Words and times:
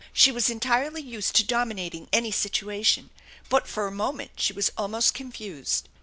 She 0.13 0.31
was 0.31 0.49
entirely 0.49 1.03
used 1.03 1.35
to 1.35 1.43
dominating 1.45 2.07
any 2.11 2.31
situation, 2.31 3.11
but 3.49 3.67
for 3.67 3.85
a 3.85 3.91
moment 3.91 4.31
she 4.37 4.51
was 4.51 4.71
almost 4.75 5.13
confused. 5.13 5.87